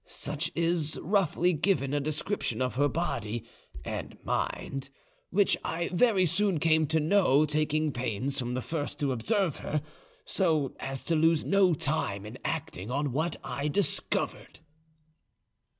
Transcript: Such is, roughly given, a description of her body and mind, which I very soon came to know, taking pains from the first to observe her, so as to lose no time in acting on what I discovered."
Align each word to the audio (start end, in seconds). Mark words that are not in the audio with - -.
Such 0.07 0.51
is, 0.55 0.97
roughly 0.99 1.53
given, 1.53 1.93
a 1.93 1.99
description 1.99 2.59
of 2.59 2.73
her 2.73 2.89
body 2.89 3.43
and 3.85 4.17
mind, 4.25 4.89
which 5.29 5.55
I 5.63 5.89
very 5.93 6.25
soon 6.25 6.59
came 6.59 6.87
to 6.87 6.99
know, 6.99 7.45
taking 7.45 7.91
pains 7.91 8.39
from 8.39 8.55
the 8.55 8.63
first 8.63 8.99
to 9.01 9.11
observe 9.11 9.57
her, 9.57 9.83
so 10.25 10.75
as 10.79 11.03
to 11.03 11.15
lose 11.15 11.45
no 11.45 11.75
time 11.75 12.25
in 12.25 12.39
acting 12.43 12.89
on 12.89 13.11
what 13.11 13.35
I 13.43 13.67
discovered." 13.67 14.61